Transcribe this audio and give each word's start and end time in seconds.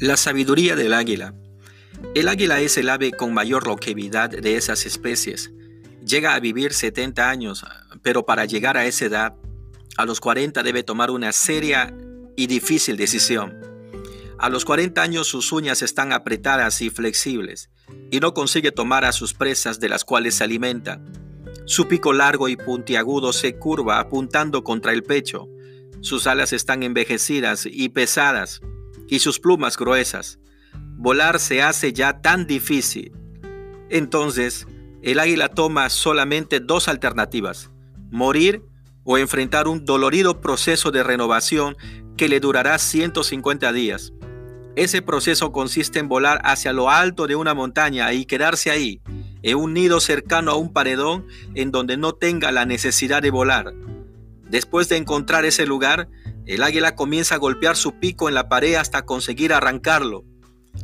La 0.00 0.16
sabiduría 0.16 0.74
del 0.74 0.92
águila. 0.92 1.34
El 2.16 2.26
águila 2.26 2.60
es 2.60 2.76
el 2.78 2.88
ave 2.88 3.12
con 3.12 3.32
mayor 3.32 3.68
longevidad 3.68 4.28
de 4.28 4.56
esas 4.56 4.86
especies. 4.86 5.52
Llega 6.04 6.34
a 6.34 6.40
vivir 6.40 6.72
70 6.72 7.30
años, 7.30 7.64
pero 8.02 8.26
para 8.26 8.44
llegar 8.44 8.76
a 8.76 8.86
esa 8.86 9.04
edad, 9.04 9.36
a 9.96 10.04
los 10.04 10.18
40 10.18 10.64
debe 10.64 10.82
tomar 10.82 11.12
una 11.12 11.30
seria 11.30 11.94
y 12.36 12.48
difícil 12.48 12.96
decisión. 12.96 13.54
A 14.36 14.48
los 14.48 14.64
40 14.64 15.00
años 15.00 15.28
sus 15.28 15.52
uñas 15.52 15.80
están 15.80 16.12
apretadas 16.12 16.82
y 16.82 16.90
flexibles, 16.90 17.70
y 18.10 18.18
no 18.18 18.34
consigue 18.34 18.72
tomar 18.72 19.04
a 19.04 19.12
sus 19.12 19.32
presas 19.32 19.78
de 19.78 19.90
las 19.90 20.04
cuales 20.04 20.34
se 20.34 20.42
alimenta. 20.42 21.00
Su 21.66 21.86
pico 21.86 22.12
largo 22.12 22.48
y 22.48 22.56
puntiagudo 22.56 23.32
se 23.32 23.60
curva 23.60 24.00
apuntando 24.00 24.64
contra 24.64 24.92
el 24.92 25.04
pecho. 25.04 25.48
Sus 26.00 26.26
alas 26.26 26.52
están 26.52 26.82
envejecidas 26.82 27.64
y 27.64 27.90
pesadas 27.90 28.60
y 29.08 29.18
sus 29.18 29.38
plumas 29.38 29.76
gruesas. 29.76 30.38
Volar 30.96 31.40
se 31.40 31.62
hace 31.62 31.92
ya 31.92 32.20
tan 32.20 32.46
difícil. 32.46 33.12
Entonces, 33.90 34.66
el 35.02 35.18
águila 35.18 35.48
toma 35.48 35.90
solamente 35.90 36.60
dos 36.60 36.88
alternativas, 36.88 37.70
morir 38.10 38.62
o 39.04 39.18
enfrentar 39.18 39.68
un 39.68 39.84
dolorido 39.84 40.40
proceso 40.40 40.90
de 40.90 41.02
renovación 41.02 41.76
que 42.16 42.28
le 42.28 42.40
durará 42.40 42.78
150 42.78 43.72
días. 43.72 44.12
Ese 44.76 45.02
proceso 45.02 45.52
consiste 45.52 45.98
en 45.98 46.08
volar 46.08 46.40
hacia 46.44 46.72
lo 46.72 46.90
alto 46.90 47.26
de 47.26 47.36
una 47.36 47.54
montaña 47.54 48.12
y 48.12 48.24
quedarse 48.24 48.70
ahí, 48.70 49.02
en 49.42 49.56
un 49.56 49.74
nido 49.74 50.00
cercano 50.00 50.50
a 50.50 50.56
un 50.56 50.72
paredón 50.72 51.26
en 51.54 51.70
donde 51.70 51.96
no 51.96 52.14
tenga 52.14 52.50
la 52.50 52.64
necesidad 52.64 53.22
de 53.22 53.30
volar. 53.30 53.74
Después 54.48 54.88
de 54.88 54.96
encontrar 54.96 55.44
ese 55.44 55.66
lugar, 55.66 56.08
el 56.46 56.62
águila 56.62 56.94
comienza 56.94 57.36
a 57.36 57.38
golpear 57.38 57.76
su 57.76 57.98
pico 57.98 58.28
en 58.28 58.34
la 58.34 58.48
pared 58.48 58.74
hasta 58.74 59.06
conseguir 59.06 59.52
arrancarlo. 59.52 60.24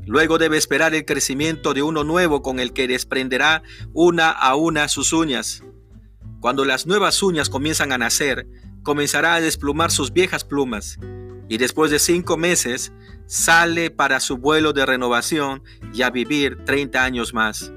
Luego 0.06 0.38
debe 0.38 0.56
esperar 0.56 0.94
el 0.94 1.04
crecimiento 1.04 1.74
de 1.74 1.82
uno 1.82 2.04
nuevo 2.04 2.42
con 2.42 2.60
el 2.60 2.72
que 2.72 2.88
desprenderá 2.88 3.62
una 3.92 4.30
a 4.30 4.54
una 4.54 4.88
sus 4.88 5.12
uñas. 5.12 5.62
Cuando 6.40 6.64
las 6.64 6.86
nuevas 6.86 7.22
uñas 7.22 7.50
comienzan 7.50 7.92
a 7.92 7.98
nacer, 7.98 8.46
comenzará 8.82 9.34
a 9.34 9.40
desplumar 9.40 9.90
sus 9.90 10.12
viejas 10.12 10.44
plumas 10.44 10.98
y 11.48 11.58
después 11.58 11.90
de 11.90 11.98
cinco 11.98 12.36
meses 12.36 12.92
sale 13.26 13.90
para 13.90 14.20
su 14.20 14.38
vuelo 14.38 14.72
de 14.72 14.86
renovación 14.86 15.62
y 15.92 16.02
a 16.02 16.10
vivir 16.10 16.64
30 16.64 17.04
años 17.04 17.34
más. 17.34 17.70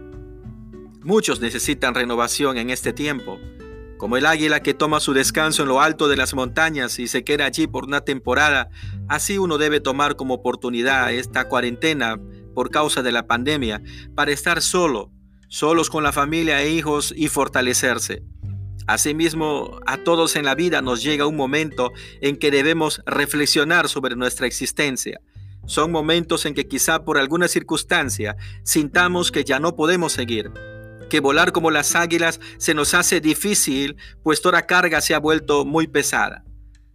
Muchos 1.01 1.41
necesitan 1.41 1.93
renovación 1.93 2.57
en 2.57 2.69
este 2.69 2.93
tiempo 2.93 3.39
como 4.03 4.17
el 4.17 4.25
águila 4.25 4.61
que 4.61 4.73
toma 4.73 4.99
su 4.99 5.13
descanso 5.13 5.63
en 5.63 5.69
lo 5.69 5.79
alto 5.79 6.09
de 6.09 6.17
las 6.17 6.33
montañas 6.33 6.99
y 6.99 7.07
se 7.07 7.23
queda 7.23 7.45
allí 7.45 7.67
por 7.67 7.85
una 7.85 8.01
temporada, 8.01 8.69
así 9.07 9.37
uno 9.37 9.57
debe 9.57 9.79
tomar 9.79 10.17
como 10.17 10.33
oportunidad 10.33 11.13
esta 11.13 11.47
cuarentena 11.47 12.19
por 12.53 12.69
causa 12.69 13.01
de 13.01 13.13
la 13.13 13.27
pandemia 13.27 13.81
para 14.13 14.33
estar 14.33 14.61
solo, 14.61 15.09
solos 15.47 15.89
con 15.89 16.03
la 16.03 16.11
familia 16.11 16.61
e 16.61 16.71
hijos 16.71 17.13
y 17.15 17.29
fortalecerse. 17.29 18.23
Asimismo, 18.87 19.79
a 19.85 19.95
todos 19.95 20.35
en 20.35 20.43
la 20.43 20.55
vida 20.55 20.81
nos 20.81 21.01
llega 21.01 21.25
un 21.25 21.37
momento 21.37 21.93
en 22.19 22.35
que 22.35 22.51
debemos 22.51 23.01
reflexionar 23.05 23.87
sobre 23.87 24.17
nuestra 24.17 24.47
existencia. 24.47 25.21
Son 25.65 25.93
momentos 25.93 26.45
en 26.45 26.55
que 26.55 26.67
quizá 26.67 27.05
por 27.05 27.17
alguna 27.17 27.47
circunstancia 27.47 28.35
sintamos 28.63 29.31
que 29.31 29.45
ya 29.45 29.61
no 29.61 29.77
podemos 29.77 30.11
seguir 30.11 30.51
que 31.13 31.19
volar 31.19 31.51
como 31.51 31.69
las 31.69 31.93
águilas 31.93 32.39
se 32.57 32.73
nos 32.73 32.95
hace 32.95 33.21
difícil, 33.21 33.97
pues 34.23 34.41
toda 34.41 34.65
carga 34.65 34.99
se 34.99 35.13
ha 35.13 35.19
vuelto 35.19 35.63
muy 35.63 35.85
pesada. 35.85 36.43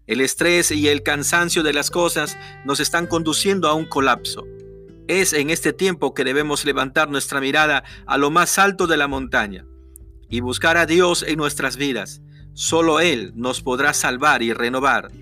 El 0.08 0.20
estrés 0.20 0.72
y 0.72 0.88
el 0.88 1.04
cansancio 1.04 1.62
de 1.62 1.72
las 1.72 1.88
cosas 1.88 2.36
nos 2.64 2.80
están 2.80 3.06
conduciendo 3.06 3.68
a 3.68 3.74
un 3.74 3.84
colapso. 3.84 4.44
Es 5.06 5.32
en 5.32 5.50
este 5.50 5.72
tiempo 5.72 6.14
que 6.14 6.24
debemos 6.24 6.64
levantar 6.64 7.08
nuestra 7.08 7.40
mirada 7.40 7.84
a 8.08 8.18
lo 8.18 8.32
más 8.32 8.58
alto 8.58 8.88
de 8.88 8.96
la 8.96 9.06
montaña 9.06 9.66
y 10.28 10.40
buscar 10.40 10.78
a 10.78 10.86
Dios 10.86 11.22
en 11.22 11.36
nuestras 11.36 11.76
vidas. 11.76 12.20
Solo 12.54 12.98
Él 12.98 13.30
nos 13.36 13.62
podrá 13.62 13.94
salvar 13.94 14.42
y 14.42 14.52
renovar. 14.52 15.12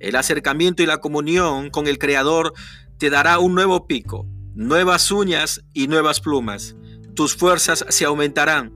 El 0.00 0.16
acercamiento 0.16 0.82
y 0.82 0.86
la 0.86 0.98
comunión 0.98 1.70
con 1.70 1.86
el 1.86 2.00
Creador 2.00 2.52
te 2.98 3.10
dará 3.10 3.38
un 3.38 3.54
nuevo 3.54 3.86
pico, 3.86 4.26
nuevas 4.54 5.12
uñas 5.12 5.60
y 5.72 5.86
nuevas 5.86 6.18
plumas 6.18 6.74
tus 7.14 7.36
fuerzas 7.36 7.84
se 7.88 8.04
aumentarán. 8.04 8.72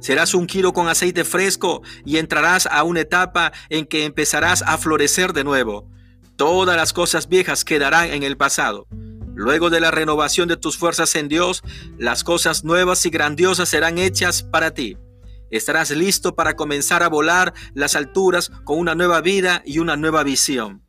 Serás 0.00 0.34
un 0.34 0.42
ungido 0.42 0.72
con 0.72 0.88
aceite 0.88 1.24
fresco 1.24 1.82
y 2.04 2.16
entrarás 2.16 2.66
a 2.66 2.82
una 2.82 3.00
etapa 3.00 3.52
en 3.68 3.86
que 3.86 4.04
empezarás 4.04 4.62
a 4.62 4.76
florecer 4.76 5.32
de 5.32 5.44
nuevo. 5.44 5.88
Todas 6.36 6.76
las 6.76 6.92
cosas 6.92 7.28
viejas 7.28 7.64
quedarán 7.64 8.10
en 8.10 8.24
el 8.24 8.36
pasado. 8.36 8.88
Luego 9.34 9.70
de 9.70 9.80
la 9.80 9.90
renovación 9.90 10.48
de 10.48 10.56
tus 10.56 10.76
fuerzas 10.76 11.14
en 11.14 11.28
Dios, 11.28 11.62
las 11.98 12.24
cosas 12.24 12.64
nuevas 12.64 13.06
y 13.06 13.10
grandiosas 13.10 13.68
serán 13.68 13.98
hechas 13.98 14.42
para 14.42 14.74
ti. 14.74 14.96
Estarás 15.50 15.90
listo 15.90 16.34
para 16.34 16.56
comenzar 16.56 17.02
a 17.02 17.08
volar 17.08 17.54
las 17.74 17.94
alturas 17.94 18.50
con 18.64 18.78
una 18.78 18.94
nueva 18.94 19.20
vida 19.20 19.62
y 19.64 19.78
una 19.78 19.96
nueva 19.96 20.24
visión. 20.24 20.82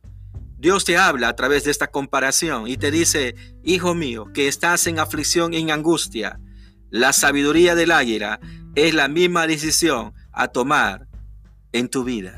Dios 0.58 0.84
te 0.84 0.96
habla 0.96 1.28
a 1.28 1.36
través 1.36 1.64
de 1.64 1.70
esta 1.70 1.88
comparación 1.88 2.66
y 2.66 2.78
te 2.78 2.90
dice, 2.90 3.34
Hijo 3.62 3.94
mío, 3.94 4.26
que 4.32 4.48
estás 4.48 4.86
en 4.86 4.98
aflicción 4.98 5.52
y 5.52 5.58
en 5.58 5.70
angustia. 5.70 6.40
La 6.94 7.12
sabiduría 7.12 7.74
del 7.74 7.90
águila 7.90 8.38
es 8.76 8.94
la 8.94 9.08
misma 9.08 9.48
decisión 9.48 10.14
a 10.30 10.46
tomar 10.46 11.08
en 11.72 11.88
tu 11.88 12.04
vida. 12.04 12.36